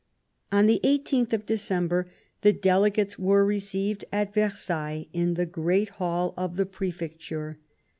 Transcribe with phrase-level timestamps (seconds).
[0.51, 2.07] On the i8th of December
[2.41, 7.59] the Delegates were re ceived at Versailles in the Great Hall of the Prefec ture.